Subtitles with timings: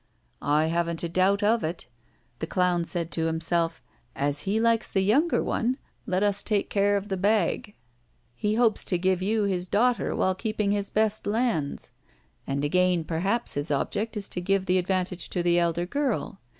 [0.41, 1.85] "I haven't a doubt of it.
[2.39, 3.83] The clown said to himself:
[4.15, 5.77] 'As he likes the younger one,
[6.07, 7.75] let us take care of the bag.'
[8.33, 11.91] He hopes to give you his daughter while keeping his best lands.
[12.47, 16.39] And again perhaps his object is to give the advantage to the elder girl.